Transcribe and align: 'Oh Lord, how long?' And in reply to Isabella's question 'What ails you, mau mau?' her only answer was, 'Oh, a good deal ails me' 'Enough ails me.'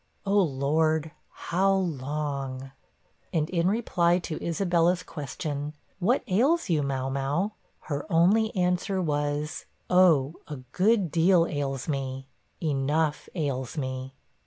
'Oh 0.25 0.41
Lord, 0.41 1.11
how 1.29 1.71
long?' 1.75 2.71
And 3.31 3.47
in 3.51 3.67
reply 3.67 4.17
to 4.17 4.43
Isabella's 4.43 5.03
question 5.03 5.73
'What 5.99 6.23
ails 6.27 6.71
you, 6.71 6.81
mau 6.81 7.11
mau?' 7.11 7.51
her 7.81 8.11
only 8.11 8.49
answer 8.55 8.99
was, 8.99 9.65
'Oh, 9.91 10.37
a 10.47 10.55
good 10.71 11.11
deal 11.11 11.45
ails 11.45 11.87
me' 11.87 12.25
'Enough 12.59 13.29
ails 13.35 13.77
me.' 13.77 14.15